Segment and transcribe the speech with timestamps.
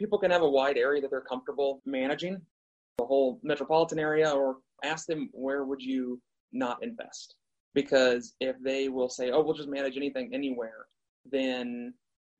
[0.00, 2.40] people can have a wide area that they're comfortable managing,
[2.96, 6.18] the whole metropolitan area, or ask them where would you
[6.52, 7.34] not invest?
[7.74, 10.86] Because if they will say, oh, we'll just manage anything anywhere,
[11.30, 11.92] then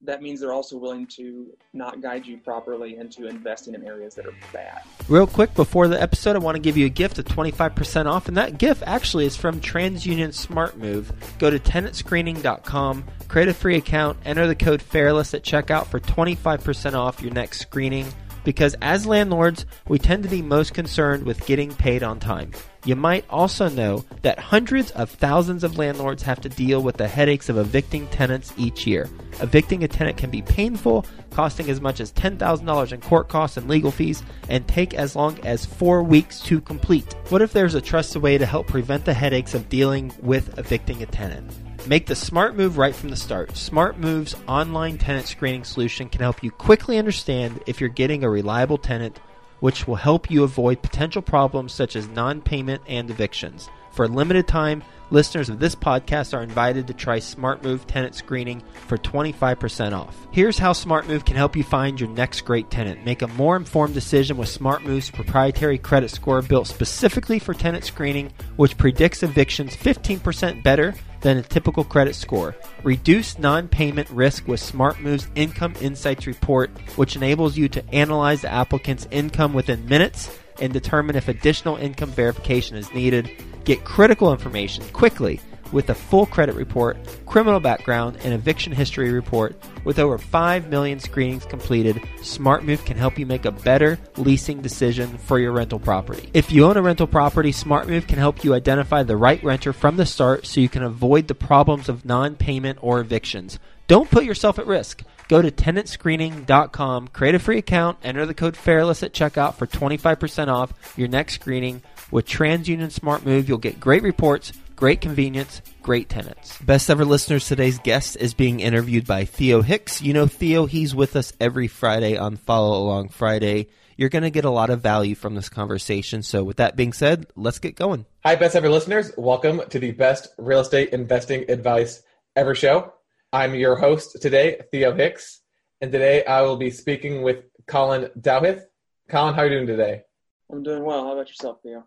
[0.02, 4.26] that means they're also willing to not guide you properly into investing in areas that
[4.26, 4.82] are bad.
[5.08, 8.28] Real quick before the episode, I want to give you a gift of 25% off,
[8.28, 11.12] and that gift actually is from TransUnion Smart Move.
[11.38, 16.94] Go to tenantscreening.com, create a free account, enter the code FAIRLESS at checkout for 25%
[16.94, 18.06] off your next screening
[18.44, 22.52] because as landlords, we tend to be most concerned with getting paid on time.
[22.84, 27.08] You might also know that hundreds of thousands of landlords have to deal with the
[27.08, 29.08] headaches of evicting tenants each year.
[29.40, 33.68] Evicting a tenant can be painful, costing as much as $10,000 in court costs and
[33.68, 37.14] legal fees, and take as long as four weeks to complete.
[37.28, 41.02] What if there's a trusted way to help prevent the headaches of dealing with evicting
[41.02, 41.52] a tenant?
[41.86, 43.56] Make the smart move right from the start.
[43.56, 48.30] Smart Move's online tenant screening solution can help you quickly understand if you're getting a
[48.30, 49.18] reliable tenant,
[49.60, 53.70] which will help you avoid potential problems such as non payment and evictions.
[53.92, 58.62] For a limited time, listeners of this podcast are invited to try SmartMove tenant screening
[58.86, 60.16] for 25% off.
[60.30, 63.04] Here's how SmartMove can help you find your next great tenant.
[63.04, 68.32] Make a more informed decision with SmartMove's proprietary credit score built specifically for tenant screening,
[68.56, 72.56] which predicts evictions 15% better than a typical credit score.
[72.82, 78.52] Reduce non payment risk with SmartMove's Income Insights Report, which enables you to analyze the
[78.52, 83.30] applicant's income within minutes and determine if additional income verification is needed.
[83.64, 85.40] Get critical information quickly
[85.72, 89.54] with a full credit report, criminal background, and eviction history report.
[89.84, 95.18] With over 5 million screenings completed, SmartMove can help you make a better leasing decision
[95.18, 96.30] for your rental property.
[96.34, 99.96] If you own a rental property, SmartMove can help you identify the right renter from
[99.96, 103.58] the start so you can avoid the problems of non payment or evictions.
[103.86, 105.02] Don't put yourself at risk.
[105.30, 110.48] Go to tenantscreening.com, create a free account, enter the code FAIRLESS at checkout for 25%
[110.48, 111.82] off your next screening.
[112.10, 116.56] With TransUnion SmartMove, you'll get great reports Great convenience, great tenants.
[116.62, 120.00] Best ever listeners, today's guest is being interviewed by Theo Hicks.
[120.00, 123.66] You know Theo, he's with us every Friday on Follow Along Friday.
[123.98, 126.22] You're going to get a lot of value from this conversation.
[126.22, 128.06] So, with that being said, let's get going.
[128.24, 129.12] Hi, best ever listeners.
[129.18, 132.02] Welcome to the best real estate investing advice
[132.34, 132.94] ever show.
[133.34, 135.42] I'm your host today, Theo Hicks,
[135.82, 138.62] and today I will be speaking with Colin Dowhith.
[139.10, 140.04] Colin, how are you doing today?
[140.50, 141.04] I'm doing well.
[141.04, 141.84] How about yourself, Theo?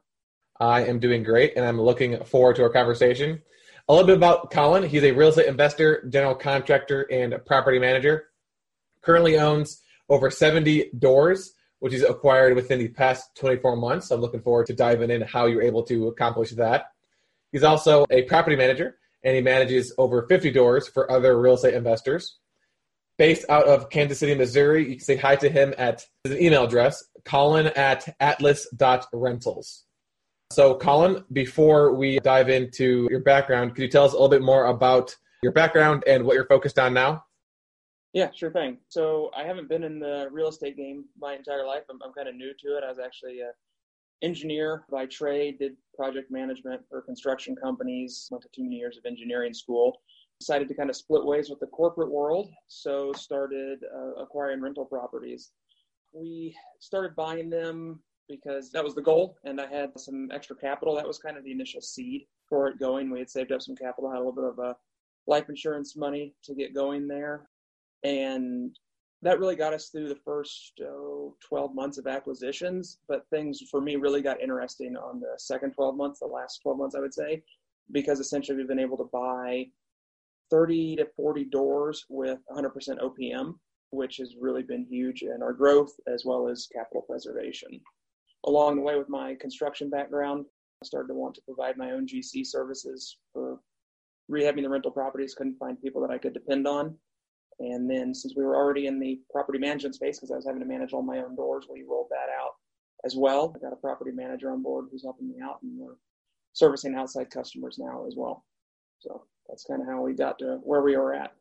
[0.59, 3.41] I am doing great, and I'm looking forward to our conversation.
[3.87, 4.87] A little bit about Colin.
[4.87, 8.25] He's a real estate investor, general contractor, and property manager.
[9.01, 14.09] Currently owns over 70 doors, which he's acquired within the past 24 months.
[14.09, 16.91] I'm looking forward to diving in how you're able to accomplish that.
[17.51, 21.73] He's also a property manager, and he manages over 50 doors for other real estate
[21.73, 22.37] investors.
[23.17, 26.63] Based out of Kansas City, Missouri, you can say hi to him at his email
[26.63, 29.83] address, colin at atlas.rentals.
[30.53, 34.43] So, Colin, before we dive into your background, could you tell us a little bit
[34.43, 37.23] more about your background and what you're focused on now?
[38.13, 38.77] Yeah, sure thing.
[38.87, 41.85] So, I haven't been in the real estate game my entire life.
[41.89, 42.83] I'm, I'm kind of new to it.
[42.83, 43.51] I was actually an
[44.21, 49.05] engineer by trade, did project management for construction companies, went to too many years of
[49.07, 50.01] engineering school.
[50.39, 54.85] Decided to kind of split ways with the corporate world, so started uh, acquiring rental
[54.85, 55.51] properties.
[56.11, 59.37] We started buying them because that was the goal.
[59.43, 60.95] And I had some extra capital.
[60.95, 63.09] That was kind of the initial seed for it going.
[63.09, 64.75] We had saved up some capital, had a little bit of a
[65.27, 67.47] life insurance money to get going there.
[68.03, 68.77] And
[69.21, 72.99] that really got us through the first oh, 12 months of acquisitions.
[73.07, 76.77] But things for me really got interesting on the second 12 months, the last 12
[76.77, 77.43] months, I would say,
[77.91, 79.65] because essentially we've been able to buy
[80.51, 83.55] 30 to 40 doors with 100% OPM,
[83.91, 87.79] which has really been huge in our growth as well as capital preservation
[88.45, 90.45] along the way with my construction background,
[90.81, 93.59] I started to want to provide my own GC services for
[94.29, 95.33] rehabbing the rental properties.
[95.33, 96.95] Couldn't find people that I could depend on.
[97.59, 100.61] And then since we were already in the property management space, because I was having
[100.61, 102.51] to manage all my own doors, we rolled that out
[103.05, 103.53] as well.
[103.55, 105.97] I got a property manager on board who's helping me out, and we're
[106.53, 108.43] servicing outside customers now as well.
[108.99, 111.33] So that's kind of how we got to where we were at.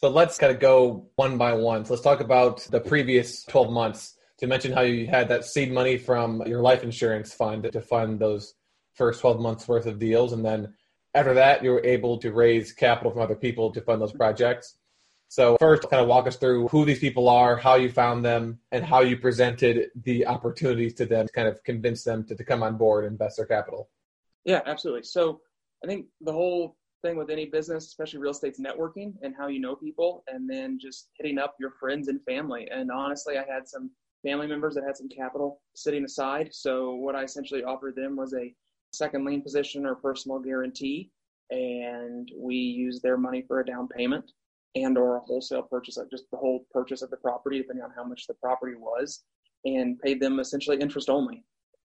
[0.00, 1.84] So let's kind of go one by one.
[1.84, 5.70] So let's talk about the previous 12 months to mention how you had that seed
[5.70, 8.54] money from your life insurance fund to fund those
[8.92, 10.32] first 12 months worth of deals.
[10.32, 10.74] And then
[11.14, 14.78] after that, you were able to raise capital from other people to fund those projects.
[15.28, 18.58] So, first, kind of walk us through who these people are, how you found them,
[18.72, 22.44] and how you presented the opportunities to them to kind of convince them to, to
[22.44, 23.90] come on board and invest their capital.
[24.44, 25.04] Yeah, absolutely.
[25.04, 25.40] So,
[25.84, 29.60] I think the whole thing with any business, especially real estate's networking and how you
[29.60, 32.68] know people, and then just hitting up your friends and family.
[32.72, 33.92] And honestly, I had some
[34.22, 36.50] family members that had some capital sitting aside.
[36.52, 38.54] So what I essentially offered them was a
[38.92, 41.10] second lien position or personal guarantee,
[41.50, 44.32] and we used their money for a down payment
[44.74, 47.92] and or a wholesale purchase of just the whole purchase of the property, depending on
[47.94, 49.24] how much the property was,
[49.64, 51.44] and paid them essentially interest only.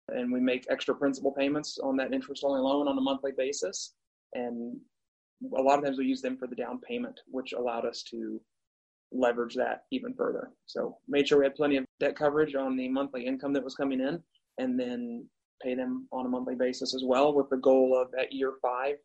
[0.08, 3.94] And we make extra principal payments on that interest only loan on a monthly basis.
[4.34, 4.78] And
[5.56, 8.40] a lot of times we use them for the down payment, which allowed us to
[9.18, 10.50] leverage that even further.
[10.66, 13.74] So made sure we had plenty of debt coverage on the monthly income that was
[13.74, 14.22] coming in
[14.58, 15.26] and then
[15.62, 18.96] pay them on a monthly basis as well with the goal of at year five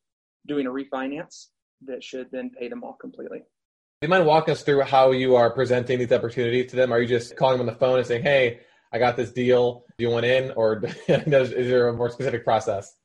[0.48, 1.48] doing a refinance
[1.86, 3.40] that should then pay them off completely.
[3.40, 6.92] Do you mind walking us through how you are presenting these opportunities to them?
[6.92, 8.62] Are you just calling them on the phone and saying, hey,
[8.92, 9.86] I got this deal.
[9.98, 10.52] Do you want in?
[10.52, 12.96] Or is there a more specific process?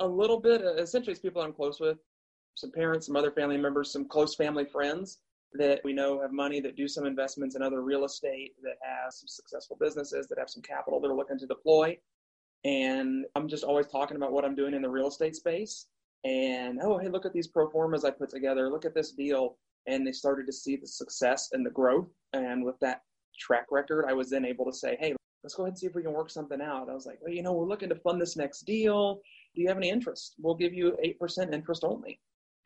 [0.00, 0.62] A little bit.
[0.62, 1.98] Essentially, it's people I'm close with,
[2.56, 5.18] some parents, some other family members, some close family friends
[5.54, 9.12] that we know have money that do some investments in other real estate that have
[9.12, 11.96] some successful businesses that have some capital they're looking to deploy.
[12.64, 15.86] And I'm just always talking about what I'm doing in the real estate space.
[16.24, 18.70] And oh, hey, look at these pro formas I put together.
[18.70, 19.56] Look at this deal.
[19.86, 22.08] And they started to see the success and the growth.
[22.32, 23.02] And with that
[23.38, 25.94] track record, I was then able to say, hey, let's go ahead and see if
[25.94, 26.90] we can work something out.
[26.90, 29.20] I was like, well, you know, we're looking to fund this next deal.
[29.54, 30.34] Do you have any interest?
[30.38, 32.20] We'll give you 8% interest only.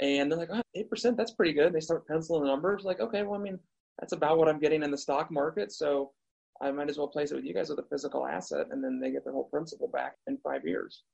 [0.05, 1.73] And they're like, oh, 8%, that's pretty good.
[1.73, 2.85] They start penciling the numbers.
[2.85, 3.59] Like, okay, well, I mean,
[3.99, 5.73] that's about what I'm getting in the stock market.
[5.73, 6.12] So
[6.61, 8.67] I might as well place it with you guys with a physical asset.
[8.71, 11.05] And then they get their whole principal back in five years.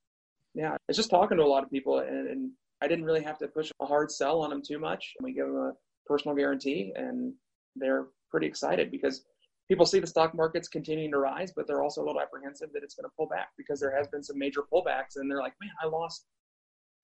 [0.54, 2.00] Yeah, it's just talking to a lot of people.
[2.00, 2.50] And, and
[2.82, 5.14] I didn't really have to push a hard sell on them too much.
[5.20, 5.72] We give them a
[6.06, 7.32] personal guarantee and
[7.76, 9.24] they're pretty excited because
[9.68, 12.82] people see the stock markets continuing to rise, but they're also a little apprehensive that
[12.82, 15.14] it's going to pull back because there has been some major pullbacks.
[15.14, 16.26] And they're like, man, I lost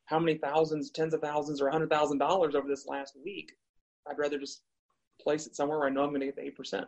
[0.07, 3.53] how many thousands, tens of thousands, or a hundred thousand dollars over this last week.
[4.09, 4.63] I'd rather just
[5.21, 6.87] place it somewhere where I know I'm going to get the eight percent.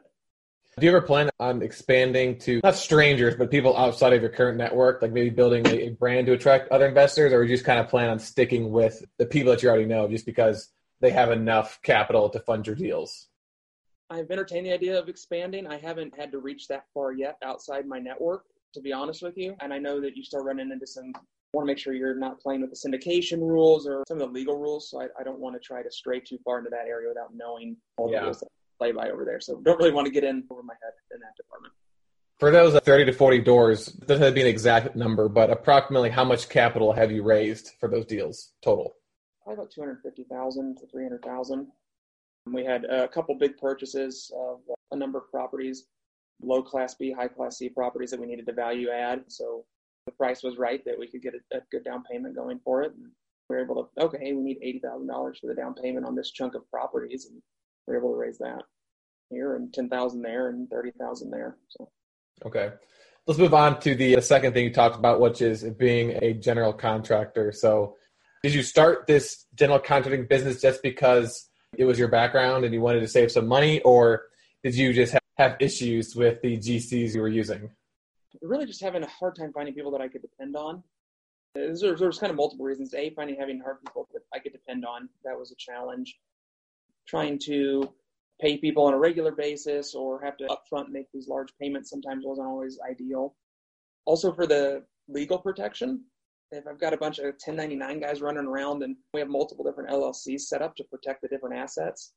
[0.78, 4.58] Do you ever plan on expanding to not strangers, but people outside of your current
[4.58, 7.88] network, like maybe building a, brand to attract other investors, or you just kind of
[7.88, 11.80] plan on sticking with the people that you already know, just because they have enough
[11.82, 13.28] capital to fund your deals?
[14.10, 15.66] I've entertained the idea of expanding.
[15.66, 18.44] I haven't had to reach that far yet outside my network,
[18.74, 19.56] to be honest with you.
[19.60, 21.12] And I know that you start running into some
[21.52, 24.32] want to make sure you're not playing with the syndication rules or some of the
[24.32, 24.90] legal rules.
[24.90, 27.34] So I, I don't want to try to stray too far into that area without
[27.34, 28.20] knowing all yeah.
[28.20, 28.48] the rules that
[28.78, 29.40] play by over there.
[29.40, 31.72] So don't really want to get in over my head in that department.
[32.38, 36.10] For those 30 to 40 doors, doesn't have to be an exact number, but approximately
[36.10, 38.94] how much capital have you raised for those deals total?
[39.42, 41.66] Probably about 250,000 to 300,000.
[42.52, 44.60] We had a couple big purchases of
[44.92, 45.86] a number of properties,
[46.40, 49.24] low class B, high class C properties that we needed to value add.
[49.26, 49.64] So
[50.08, 52.82] the price was right that we could get a, a good down payment going for
[52.82, 52.92] it.
[52.94, 53.10] And
[53.48, 56.54] we were able to, okay, we need $80,000 for the down payment on this chunk
[56.54, 57.26] of properties.
[57.26, 57.42] And
[57.86, 58.62] we are able to raise that
[59.30, 61.56] here and 10,000 there and 30,000 there.
[61.68, 61.90] So.
[62.46, 62.70] Okay.
[63.26, 66.32] Let's move on to the, the second thing you talked about, which is being a
[66.32, 67.52] general contractor.
[67.52, 67.96] So
[68.42, 72.80] did you start this general contracting business just because it was your background and you
[72.80, 74.22] wanted to save some money or
[74.64, 77.70] did you just have issues with the GCs you were using?
[78.42, 80.82] Really just having a hard time finding people that I could depend on.
[81.54, 81.82] There's,
[82.18, 82.94] kind of multiple reasons.
[82.94, 85.08] A, finding having hard people that I could depend on.
[85.24, 86.16] That was a challenge.
[87.08, 87.92] Trying to
[88.40, 92.24] pay people on a regular basis or have to upfront make these large payments sometimes
[92.24, 93.34] wasn't always ideal.
[94.04, 96.04] Also for the legal protection,
[96.52, 99.90] if I've got a bunch of 1099 guys running around and we have multiple different
[99.90, 102.12] LLCs set up to protect the different assets,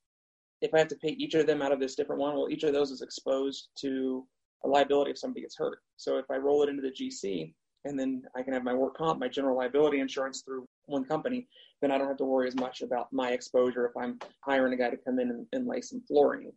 [0.61, 2.63] if I have to pay each of them out of this different one, well, each
[2.63, 4.25] of those is exposed to
[4.63, 5.79] a liability if somebody gets hurt.
[5.97, 7.53] So if I roll it into the GC
[7.85, 11.47] and then I can have my work comp, my general liability insurance through one company,
[11.81, 14.77] then I don't have to worry as much about my exposure if I'm hiring a
[14.77, 16.51] guy to come in and, and lay some flooring.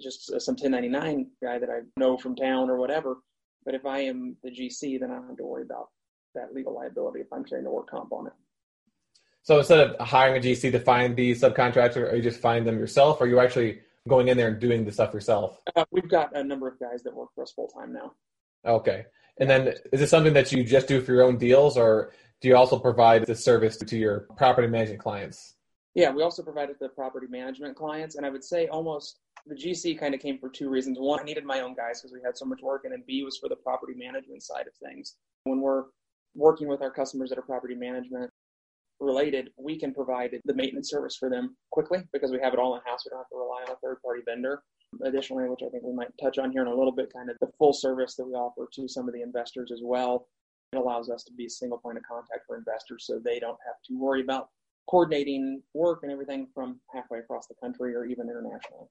[0.00, 3.18] Just uh, some 1099 guy that I know from town or whatever.
[3.64, 5.88] But if I am the GC, then I don't have to worry about
[6.34, 8.32] that legal liability if I'm carrying the work comp on it.
[9.42, 12.78] So instead of hiring a GC to find the subcontractor, are you just find them
[12.78, 15.60] yourself, or are you actually going in there and doing the stuff yourself?
[15.74, 18.12] Uh, we've got a number of guys that work for us full time now.
[18.64, 19.06] Okay.
[19.38, 22.48] And then is this something that you just do for your own deals or do
[22.48, 25.54] you also provide the service to your property management clients?
[25.94, 28.16] Yeah, we also provide it to property management clients.
[28.16, 30.98] And I would say almost the GC kind of came for two reasons.
[30.98, 32.82] One, I needed my own guys because we had so much work.
[32.84, 35.16] And then B was for the property management side of things.
[35.44, 35.84] When we're
[36.34, 38.30] working with our customers that are property management,
[39.00, 42.74] related, we can provide the maintenance service for them quickly because we have it all
[42.74, 43.04] in house.
[43.04, 44.62] We don't have to rely on a third party vendor.
[45.04, 47.36] Additionally, which I think we might touch on here in a little bit, kind of
[47.40, 50.28] the full service that we offer to some of the investors as well.
[50.72, 53.58] It allows us to be a single point of contact for investors so they don't
[53.66, 54.48] have to worry about
[54.88, 58.86] coordinating work and everything from halfway across the country or even internationally.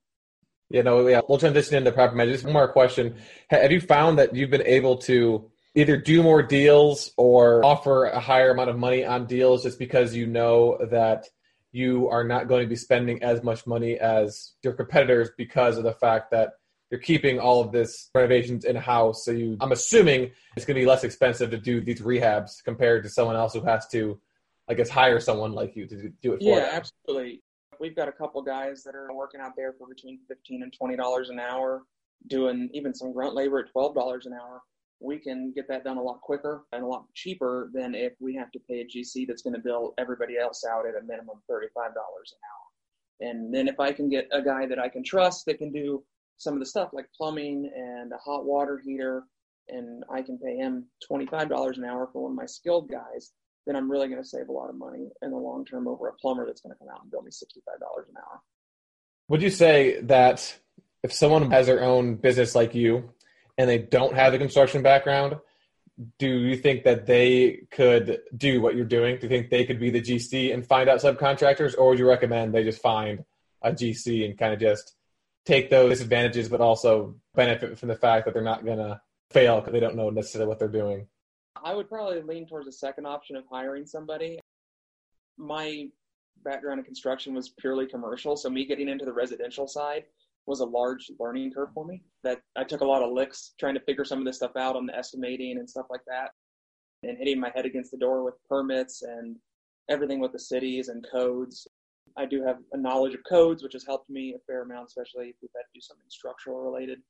[0.68, 1.20] Yeah, no, yeah.
[1.28, 2.36] We'll transition into property management.
[2.36, 3.16] Just one more question.
[3.48, 8.18] Have you found that you've been able to either do more deals or offer a
[8.18, 11.26] higher amount of money on deals just because you know that
[11.70, 15.84] you are not going to be spending as much money as your competitors because of
[15.84, 16.54] the fact that
[16.90, 19.24] you're keeping all of this renovations in house.
[19.24, 23.02] So you, I'm assuming it's going to be less expensive to do these rehabs compared
[23.02, 24.18] to someone else who has to,
[24.68, 27.42] I guess, hire someone like you to do it for Yeah, absolutely.
[27.78, 30.96] We've got a couple guys that are working out there for between fifteen and twenty
[30.96, 31.82] dollars an hour,
[32.28, 34.62] doing even some grunt labor at twelve dollars an hour.
[35.00, 38.34] We can get that done a lot quicker and a lot cheaper than if we
[38.36, 41.36] have to pay a GC that's going to bill everybody else out at a minimum
[41.48, 43.30] thirty-five dollars an hour.
[43.30, 46.02] And then if I can get a guy that I can trust that can do
[46.38, 49.24] some of the stuff like plumbing and a hot water heater,
[49.68, 53.32] and I can pay him twenty-five dollars an hour for one of my skilled guys,
[53.66, 56.08] then I'm really going to save a lot of money in the long term over
[56.08, 58.40] a plumber that's going to come out and bill me sixty-five dollars an hour.
[59.28, 60.56] Would you say that
[61.02, 63.10] if someone has their own business like you
[63.58, 65.36] and they don't have a construction background,
[66.18, 69.16] do you think that they could do what you're doing?
[69.16, 72.08] Do you think they could be the GC and find out subcontractors, or would you
[72.08, 73.24] recommend they just find
[73.62, 74.94] a GC and kind of just
[75.46, 79.60] take those disadvantages, but also benefit from the fact that they're not going to fail
[79.60, 81.06] because they don't know necessarily what they're doing?
[81.64, 84.38] I would probably lean towards the second option of hiring somebody.
[85.38, 85.88] My
[86.44, 90.04] background in construction was purely commercial, so me getting into the residential side
[90.46, 92.02] was a large learning curve for me.
[92.22, 94.76] That I took a lot of licks trying to figure some of this stuff out
[94.76, 96.30] on the estimating and stuff like that,
[97.02, 99.36] and hitting my head against the door with permits and
[99.88, 101.66] everything with the cities and codes.
[102.16, 105.26] I do have a knowledge of codes, which has helped me a fair amount, especially
[105.26, 107.00] if we've had to do something structural related.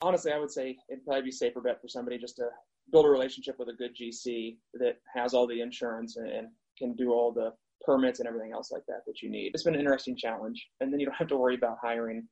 [0.00, 2.48] Honestly, I would say it'd probably be safer bet for somebody just to
[2.90, 6.94] build a relationship with a good GC that has all the insurance and, and can
[6.94, 7.52] do all the
[7.84, 9.50] permits and everything else like that that you need.
[9.54, 12.26] It's been an interesting challenge, and then you don't have to worry about hiring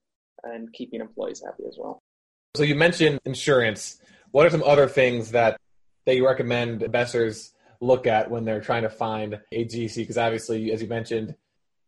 [0.44, 2.00] and keeping employees happy as well.
[2.54, 3.98] So you mentioned insurance.
[4.30, 5.58] What are some other things that
[6.06, 9.96] that you recommend investors look at when they're trying to find a GC?
[9.96, 11.34] Because obviously, as you mentioned,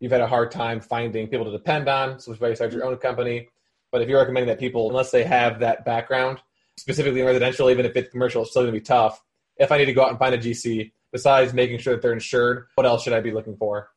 [0.00, 2.72] you've had a hard time finding people to depend on, so which why you start
[2.72, 3.48] your own company.
[3.90, 6.40] But if you're recommending that people, unless they have that background,
[6.76, 9.22] specifically in residential, even if it's commercial, it's still going to be tough.
[9.56, 12.12] If I need to go out and find a GC, besides making sure that they're
[12.12, 13.90] insured, what else should I be looking for?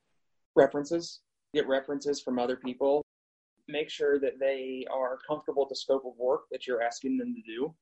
[0.55, 1.19] References.
[1.53, 3.03] Get references from other people.
[3.71, 7.33] Make sure that they are comfortable with the scope of work that you're asking them
[7.33, 7.73] to do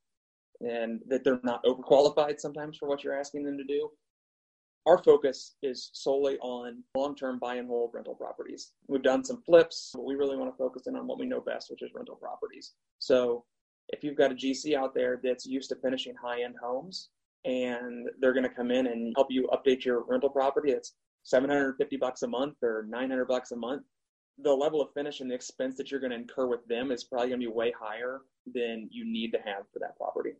[0.61, 3.89] and that they're not overqualified sometimes for what you're asking them to do.
[4.85, 8.71] Our focus is solely on long term buy and hold rental properties.
[8.87, 11.41] We've done some flips, but we really want to focus in on what we know
[11.41, 12.73] best, which is rental properties.
[12.99, 13.45] So
[13.89, 17.09] if you've got a GC out there that's used to finishing high end homes
[17.45, 20.93] and they're going to come in and help you update your rental property, it's
[21.23, 23.83] 750 bucks a month or 900 bucks a month.
[24.41, 27.03] The level of finish and the expense that you're going to incur with them is
[27.03, 28.21] probably going to be way higher
[28.53, 30.33] than you need to have for that property.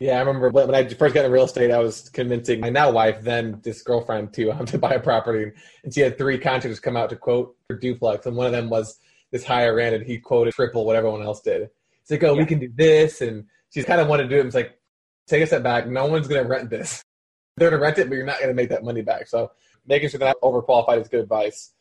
[0.00, 2.90] Yeah, I remember when I first got into real estate, I was convincing my now
[2.90, 5.52] wife, then this girlfriend, to um, to buy a property,
[5.84, 8.70] and she had three contractors come out to quote for duplex, and one of them
[8.70, 8.98] was
[9.30, 11.68] this higher end, and he quoted triple what everyone else did.
[12.00, 12.40] It's like, oh, yeah.
[12.40, 14.46] we can do this, and she's kind of wanted to do it.
[14.46, 14.78] It's like,
[15.26, 15.86] take a step back.
[15.86, 17.04] No one's going to rent this.
[17.56, 19.28] They're going to rent it, but you're not going to make that money back.
[19.28, 19.52] So
[19.86, 21.72] making sure they're not overqualified is good advice.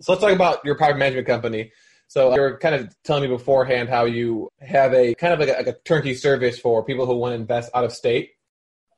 [0.00, 1.72] So let's talk about your property management company.
[2.06, 5.48] So you were kind of telling me beforehand how you have a kind of like
[5.50, 8.30] a, like a turnkey service for people who want to invest out of state.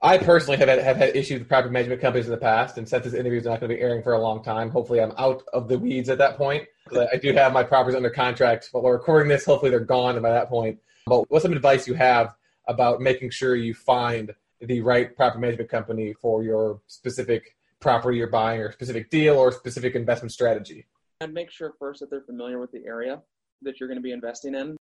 [0.03, 2.89] I personally have had, have had issues with property management companies in the past, and
[2.89, 5.13] since this interview is not going to be airing for a long time, hopefully I'm
[5.19, 6.67] out of the weeds at that point.
[7.13, 9.45] I do have my properties under contract, but we're recording this.
[9.45, 10.79] Hopefully they're gone by that point.
[11.07, 12.35] But what's some advice you have
[12.67, 18.29] about making sure you find the right property management company for your specific property you're
[18.29, 20.87] buying, or a specific deal, or a specific investment strategy?
[21.21, 23.21] and make sure first that they're familiar with the area
[23.63, 24.77] that you're going to be investing in.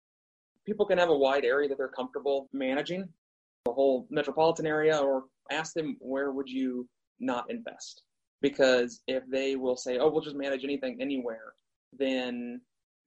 [0.65, 3.07] People can have a wide area that they're comfortable managing,
[3.65, 6.87] the whole metropolitan area, or ask them where would you
[7.19, 8.03] not invest.
[8.41, 11.53] Because if they will say, oh, we'll just manage anything anywhere,
[11.97, 12.59] then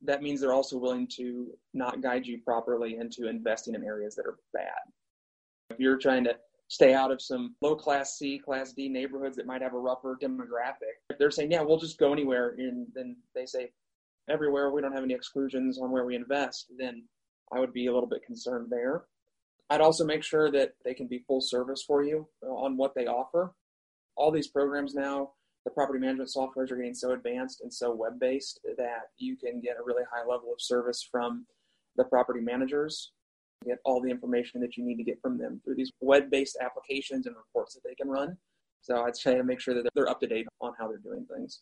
[0.03, 4.27] that means they're also willing to not guide you properly into investing in areas that
[4.27, 4.81] are bad.
[5.71, 6.37] If you're trying to
[6.69, 10.17] stay out of some low class C, class D neighborhoods that might have a rougher
[10.23, 11.01] demographic.
[11.11, 13.71] If they're saying, yeah, we'll just go anywhere, and then they say
[14.29, 17.05] everywhere we don't have any exclusions on where we invest, then
[17.53, 19.05] I would be a little bit concerned there.
[19.71, 23.07] I'd also make sure that they can be full service for you on what they
[23.07, 23.55] offer.
[24.17, 25.33] All these programs now,
[25.65, 29.61] the property management softwares are getting so advanced and so web based that you can
[29.61, 31.47] get a really high level of service from
[31.97, 33.13] the property managers
[33.65, 37.27] get all the information that you need to get from them through these web-based applications
[37.27, 38.37] and reports that they can run.
[38.81, 41.27] So I'd say to make sure that they're up to date on how they're doing
[41.27, 41.61] things.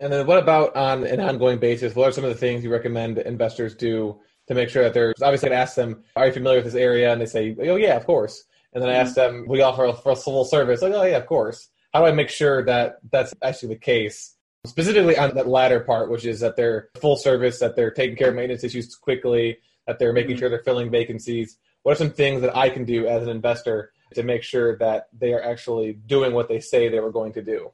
[0.00, 1.94] And then what about on an ongoing basis?
[1.94, 4.18] What are some of the things you recommend investors do
[4.48, 7.12] to make sure that they're obviously I ask them, are you familiar with this area?
[7.12, 8.44] And they say, oh yeah, of course.
[8.72, 9.36] And then I ask mm-hmm.
[9.36, 10.82] them, we offer a full service.
[10.82, 11.68] Like, oh yeah, of course.
[11.92, 14.34] How do I make sure that that's actually the case?
[14.66, 18.30] Specifically on that latter part, which is that they're full service, that they're taking care
[18.30, 20.40] of maintenance issues quickly, that they're making mm-hmm.
[20.40, 21.58] sure they're filling vacancies.
[21.82, 25.08] What are some things that I can do as an investor to make sure that
[25.18, 27.70] they are actually doing what they say they were going to do?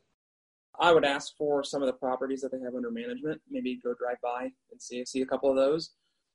[0.80, 3.40] I would ask for some of the properties that they have under management.
[3.50, 5.90] Maybe go drive by and see see a couple of those.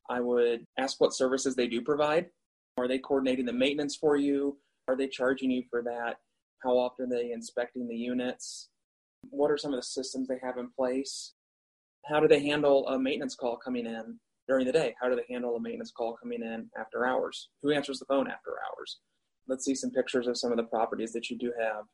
[0.10, 2.28] I would ask what services they do provide.
[2.78, 4.58] Are they coordinating the maintenance for you?
[4.88, 6.18] Are they charging you for that?
[6.64, 8.70] How often are they inspecting the units?
[9.32, 11.34] What are some of the systems they have in place?
[12.06, 14.96] How do they handle a maintenance call coming in during the day?
[15.02, 17.50] How do they handle a maintenance call coming in after hours?
[17.64, 19.00] Who answers the phone after hours?
[19.48, 21.86] Let's see some pictures of some of the properties that you do have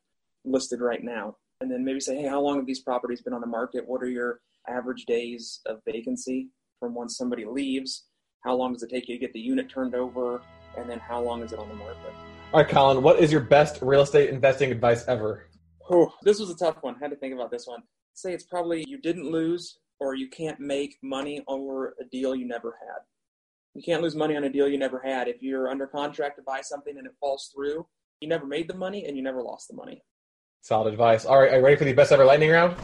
[0.44, 3.40] listed right now and then maybe say, hey, how long have these properties been on
[3.40, 3.84] the market?
[3.86, 6.48] What are your average days of vacancy
[6.80, 8.06] from once somebody leaves?
[8.44, 10.42] How long does it take you to get the unit turned over?
[10.76, 12.12] And then how long is it on the market?
[12.52, 15.46] All right, Colin, what is your best real estate investing advice ever?
[15.88, 16.96] Oh, this was a tough one.
[16.96, 17.82] I had to think about this one.
[18.14, 22.44] Say it's probably you didn't lose or you can't make money over a deal you
[22.44, 23.02] never had.
[23.74, 25.28] You can't lose money on a deal you never had.
[25.28, 27.86] If you're under contract to buy something and it falls through,
[28.20, 30.02] you never made the money and you never lost the money.
[30.60, 31.24] Solid advice.
[31.24, 32.76] All right, are you ready for the best ever lightning round?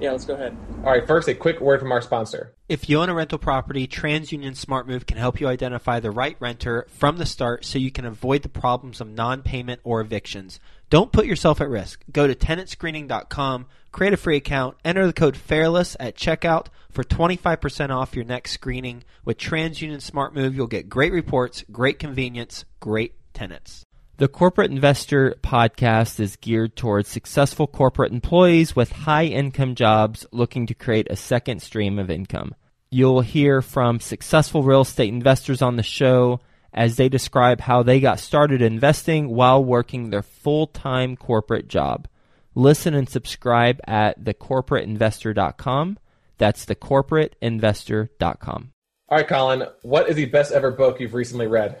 [0.00, 0.56] Yeah, let's go ahead.
[0.84, 2.54] All right, first, a quick word from our sponsor.
[2.68, 6.86] If you own a rental property, TransUnion SmartMove can help you identify the right renter
[6.90, 10.60] from the start so you can avoid the problems of non payment or evictions.
[10.88, 12.04] Don't put yourself at risk.
[12.12, 17.90] Go to tenantscreening.com, create a free account, enter the code FAIRLESS at checkout for 25%
[17.90, 19.02] off your next screening.
[19.24, 23.82] With TransUnion SmartMove, you'll get great reports, great convenience, great tenants.
[24.18, 30.66] The Corporate Investor podcast is geared towards successful corporate employees with high income jobs looking
[30.68, 32.54] to create a second stream of income.
[32.90, 36.40] You'll hear from successful real estate investors on the show
[36.76, 42.06] as they describe how they got started investing while working their full time corporate job.
[42.54, 45.98] Listen and subscribe at thecorporateinvestor.com.
[46.38, 48.72] That's thecorporateinvestor.com.
[49.08, 51.78] All right, Colin, what is the best ever book you've recently read?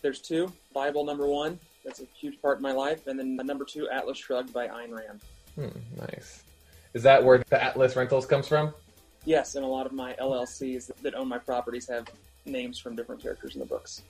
[0.00, 0.50] There's two.
[0.72, 1.58] Bible number one.
[1.84, 3.06] That's a huge part of my life.
[3.06, 5.20] And then number two, Atlas Shrugged by Ayn Rand.
[5.54, 6.42] Hmm, nice.
[6.94, 8.72] Is that where the Atlas Rentals comes from?
[9.24, 12.06] Yes, and a lot of my LLCs that own my properties have
[12.46, 14.02] names from different characters in the books.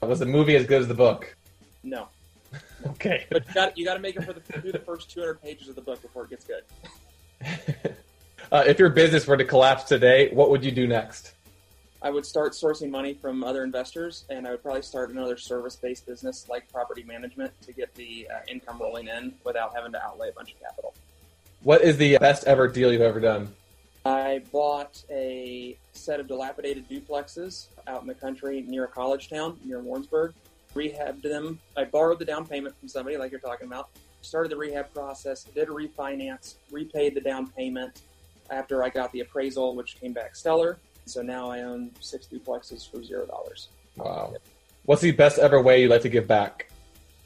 [0.00, 1.34] Was the movie as good as the book?
[1.82, 2.08] No.
[2.86, 3.24] okay.
[3.30, 5.68] But you got, you got to make it for the, through the first 200 pages
[5.68, 6.62] of the book before it gets good.
[8.52, 11.34] uh, if your business were to collapse today, what would you do next?
[12.02, 16.06] I would start sourcing money from other investors, and I would probably start another service-based
[16.06, 20.28] business like property management to get the uh, income rolling in without having to outlay
[20.28, 20.92] a bunch of capital.
[21.62, 23.54] What is the best ever deal you've ever done?
[24.04, 29.58] I bought a set of dilapidated duplexes out in the country near a college town
[29.64, 30.34] near Warrensburg.
[30.74, 31.58] Rehabbed them.
[31.76, 33.90] I borrowed the down payment from somebody, like you're talking about.
[34.20, 38.02] Started the rehab process, did a refinance, repaid the down payment
[38.50, 40.78] after I got the appraisal, which came back stellar.
[41.06, 43.68] So now I own six duplexes for zero dollars.
[43.96, 44.34] Wow.
[44.84, 46.70] What's the best ever way you'd like to give back?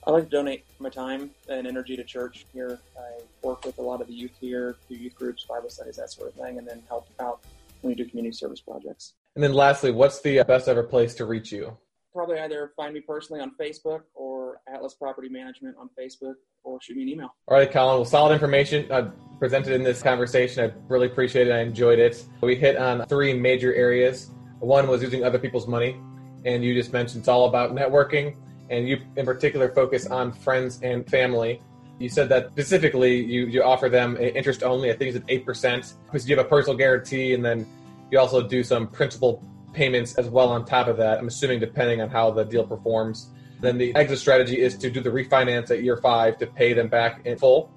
[0.09, 2.79] I like to donate my time and energy to church here.
[2.99, 6.11] I work with a lot of the youth here, do youth groups, Bible studies, that
[6.11, 7.41] sort of thing, and then help out
[7.83, 9.13] when we do community service projects.
[9.35, 11.77] And then lastly, what's the best ever place to reach you?
[12.15, 16.97] Probably either find me personally on Facebook or Atlas Property Management on Facebook or shoot
[16.97, 17.35] me an email.
[17.47, 17.97] All right, Colin.
[17.97, 20.71] Well, solid information uh, presented in this conversation.
[20.71, 21.53] I really appreciate it.
[21.53, 22.25] I enjoyed it.
[22.41, 24.31] We hit on three major areas.
[24.61, 26.01] One was using other people's money,
[26.47, 28.37] and you just mentioned it's all about networking,
[28.71, 31.63] and you in particular focus on friends and family.
[31.99, 34.91] You said that specifically you, you offer them interest only.
[34.91, 37.67] I think it's at eight percent because you have a personal guarantee, and then
[38.11, 41.19] you also do some principal payments as well on top of that.
[41.19, 43.31] I'm assuming depending on how the deal performs.
[43.61, 46.89] Then the exit strategy is to do the refinance at year five to pay them
[46.89, 47.73] back in full.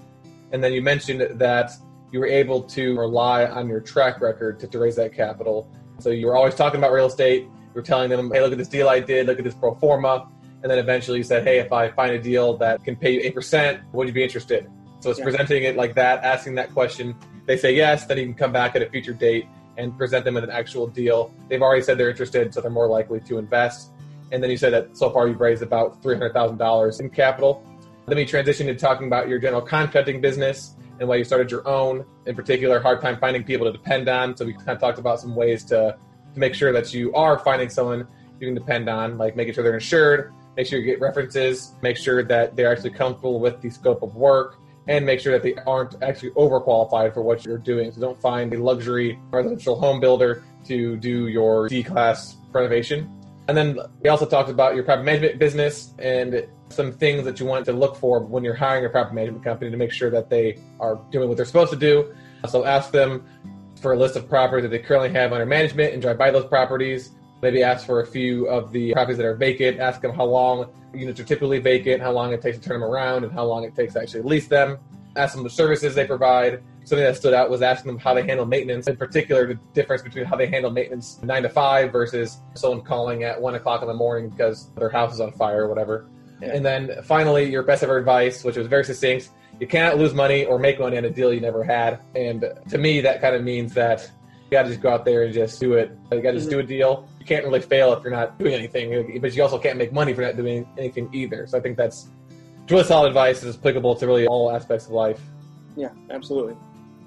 [0.52, 1.72] And then you mentioned that
[2.12, 5.68] you were able to rely on your track record to, to raise that capital.
[6.00, 7.44] So you were always talking about real estate.
[7.44, 9.74] You were telling them, hey, look at this deal I did, look at this pro
[9.76, 10.30] forma.
[10.62, 13.32] And then eventually you said, hey, if I find a deal that can pay you
[13.32, 14.70] 8%, would you be interested?
[15.00, 15.26] So it's yeah.
[15.26, 17.16] presenting it like that, asking that question.
[17.48, 19.48] They say yes, then you can come back at a future date
[19.78, 21.34] and present them with an actual deal.
[21.50, 23.92] They've already said they're interested, so they're more likely to invest.
[24.32, 27.64] And then you said that so far you've raised about $300,000 in capital.
[28.06, 31.68] Then we transitioned to talking about your general contracting business and why you started your
[31.68, 34.38] own, in particular, hard time finding people to depend on.
[34.38, 35.98] So we kind of talked about some ways to,
[36.34, 38.08] to make sure that you are finding someone
[38.40, 41.98] you can depend on, like making sure they're insured, make sure you get references, make
[41.98, 45.56] sure that they're actually comfortable with the scope of work, and make sure that they
[45.66, 47.92] aren't actually overqualified for what you're doing.
[47.92, 53.10] So don't find a luxury residential home builder to do your D class renovation.
[53.48, 57.46] And then we also talked about your property management business and some things that you
[57.46, 60.30] want to look for when you're hiring a property management company to make sure that
[60.30, 62.14] they are doing what they're supposed to do.
[62.48, 63.26] So ask them
[63.82, 66.46] for a list of properties that they currently have under management and drive by those
[66.46, 67.12] properties.
[67.42, 69.80] Maybe ask for a few of the properties that are vacant.
[69.80, 72.90] Ask them how long units are typically vacant, how long it takes to turn them
[72.90, 74.78] around, and how long it takes to actually lease them.
[75.16, 76.62] Ask them the services they provide.
[76.84, 80.02] Something that stood out was asking them how they handle maintenance, in particular, the difference
[80.02, 83.88] between how they handle maintenance nine to five versus someone calling at one o'clock in
[83.88, 86.08] the morning because their house is on fire or whatever.
[86.42, 86.56] Yeah.
[86.56, 89.30] And then finally, your best ever advice, which was very succinct.
[89.60, 92.00] You cannot lose money or make money on a deal you never had.
[92.16, 94.10] And to me, that kind of means that
[94.52, 95.98] you got to just go out there and just do it.
[96.12, 97.08] You got to just do a deal.
[97.22, 100.14] You can't really fail if you're not doing anything, but you also can't make money
[100.14, 101.48] for not doing anything either.
[101.48, 102.10] So I think that's
[102.70, 103.42] really solid advice.
[103.44, 105.22] It's applicable to really all aspects of life.
[105.78, 106.58] Yeah, absolutely.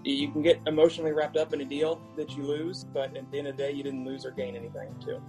[0.05, 3.39] You can get emotionally wrapped up in a deal that you lose, but at the
[3.39, 5.21] end of the day, you didn't lose or gain anything, too.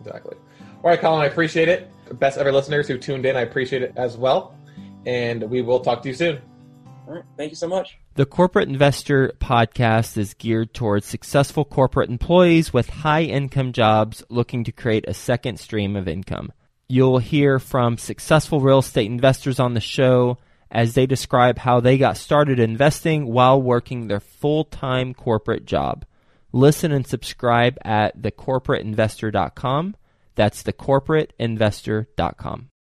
[0.00, 0.36] Exactly.
[0.84, 1.90] All right, Colin, I appreciate it.
[2.20, 4.56] Best ever listeners who tuned in, I appreciate it as well.
[5.06, 6.40] And we will talk to you soon.
[7.36, 7.98] Thank you so much.
[8.14, 14.64] The Corporate Investor podcast is geared towards successful corporate employees with high income jobs looking
[14.64, 16.52] to create a second stream of income.
[16.88, 20.38] You'll hear from successful real estate investors on the show
[20.70, 26.04] as they describe how they got started investing while working their full time corporate job.
[26.52, 29.96] Listen and subscribe at thecorporateinvestor.com.
[30.34, 32.70] That's thecorporateinvestor.com.